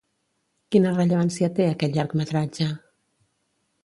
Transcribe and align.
Quina 0.75 0.93
rellevància 0.95 1.49
té 1.59 1.67
aquest 1.73 1.97
llargmetratge? 1.99 2.71